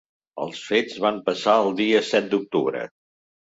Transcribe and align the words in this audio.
Els 0.45 0.61
fets 0.69 0.95
van 1.03 1.21
passar 1.29 1.59
el 1.67 1.71
dia 1.85 2.03
set 2.11 2.33
d’octubre. 2.35 2.87